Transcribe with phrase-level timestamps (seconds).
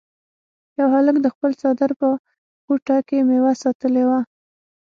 [0.79, 2.07] یو هلک د خپل څادر په
[2.65, 4.19] غوټه کې میوه ساتلې وه.